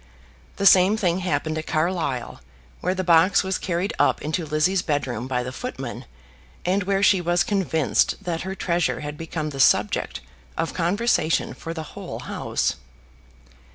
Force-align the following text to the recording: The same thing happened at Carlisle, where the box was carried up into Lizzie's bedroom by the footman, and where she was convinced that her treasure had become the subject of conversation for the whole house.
The 0.55 0.65
same 0.65 0.97
thing 0.97 1.19
happened 1.19 1.59
at 1.59 1.67
Carlisle, 1.67 2.41
where 2.79 2.95
the 2.95 3.03
box 3.03 3.43
was 3.43 3.59
carried 3.59 3.93
up 3.99 4.19
into 4.23 4.47
Lizzie's 4.47 4.81
bedroom 4.81 5.27
by 5.27 5.43
the 5.43 5.51
footman, 5.51 6.05
and 6.65 6.85
where 6.85 7.03
she 7.03 7.21
was 7.21 7.43
convinced 7.43 8.15
that 8.23 8.41
her 8.41 8.55
treasure 8.55 9.01
had 9.01 9.15
become 9.15 9.51
the 9.51 9.59
subject 9.59 10.21
of 10.57 10.73
conversation 10.73 11.53
for 11.53 11.71
the 11.71 11.83
whole 11.93 12.21
house. 12.21 12.77